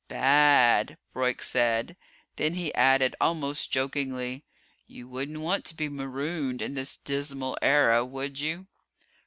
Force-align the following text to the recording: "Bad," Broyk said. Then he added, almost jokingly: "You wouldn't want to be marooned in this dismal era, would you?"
"Bad," 0.07 0.97
Broyk 1.13 1.43
said. 1.43 1.95
Then 2.35 2.55
he 2.55 2.73
added, 2.73 3.15
almost 3.21 3.69
jokingly: 3.71 4.43
"You 4.87 5.07
wouldn't 5.07 5.41
want 5.41 5.63
to 5.65 5.75
be 5.75 5.89
marooned 5.89 6.59
in 6.63 6.73
this 6.73 6.97
dismal 6.97 7.55
era, 7.61 8.03
would 8.03 8.39
you?" 8.39 8.65